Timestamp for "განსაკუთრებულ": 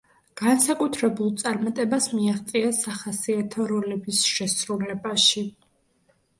0.41-1.29